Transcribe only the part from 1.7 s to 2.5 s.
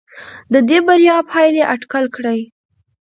اټکل کړي.